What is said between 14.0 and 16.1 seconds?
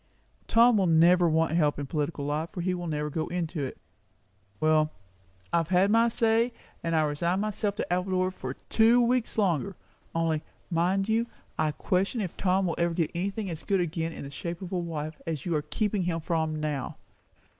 in the shape of a wife, as you are keeping